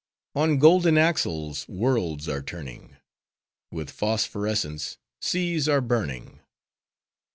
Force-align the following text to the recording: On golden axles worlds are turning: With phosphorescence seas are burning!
On 0.33 0.57
golden 0.57 0.97
axles 0.97 1.67
worlds 1.67 2.27
are 2.27 2.41
turning: 2.41 2.97
With 3.69 3.91
phosphorescence 3.91 4.97
seas 5.21 5.69
are 5.69 5.79
burning! 5.79 6.39